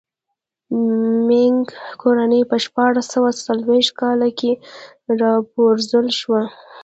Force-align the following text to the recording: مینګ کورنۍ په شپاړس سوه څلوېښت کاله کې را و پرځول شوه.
مینګ 1.27 1.65
کورنۍ 2.01 2.41
په 2.49 2.57
شپاړس 2.65 3.05
سوه 3.13 3.29
څلوېښت 3.45 3.91
کاله 4.01 4.29
کې 4.39 4.51
را 5.19 5.31
و 5.41 5.43
پرځول 5.53 6.07
شوه. 6.19 6.41